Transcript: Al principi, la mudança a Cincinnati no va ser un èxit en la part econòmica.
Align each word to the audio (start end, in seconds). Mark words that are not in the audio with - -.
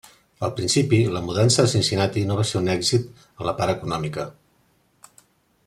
Al 0.45 0.51
principi, 0.59 1.01
la 1.15 1.21
mudança 1.25 1.65
a 1.65 1.69
Cincinnati 1.73 2.23
no 2.31 2.37
va 2.39 2.45
ser 2.53 2.59
un 2.63 2.71
èxit 2.77 3.05
en 3.27 3.49
la 3.51 3.55
part 3.61 3.75
econòmica. 3.75 4.27